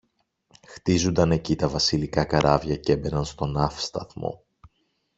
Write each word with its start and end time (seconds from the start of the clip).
χτίζουνταν 0.67 1.31
εκεί 1.31 1.55
τα 1.55 1.69
βασιλικά 1.69 2.25
καράβια 2.25 2.75
κι 2.75 2.91
έμπαιναν 2.91 3.25
στο 3.25 3.45
ναύσταθμο. 3.45 4.43